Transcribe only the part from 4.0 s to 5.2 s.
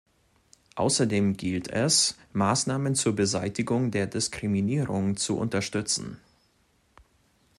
Diskriminierung